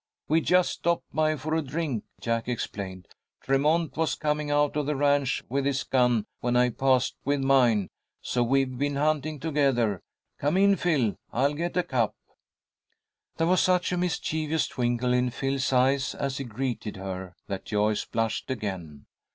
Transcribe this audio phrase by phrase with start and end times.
[0.27, 3.07] "We just stopped by for a drink," Jack explained.
[3.43, 7.87] "Tremont was coming out of the ranch with his gun when I passed with mine,
[8.19, 10.01] so we've been hunting together.
[10.39, 12.15] Come in, Phil, I'll get a cup."
[13.37, 18.03] There was such a mischievous twinkle in Phil's eyes as he greeted her, that Joyce
[18.03, 19.05] blushed again.